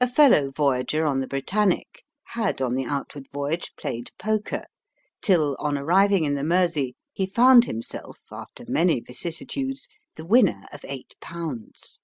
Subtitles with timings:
[0.00, 4.64] A fellow voyager on the Britannic had on the outward voyage played poker
[5.20, 10.82] till, on arriving in the Mersey, he found himself, after many vicissitudes, the winner of
[10.88, 12.00] eight pounds.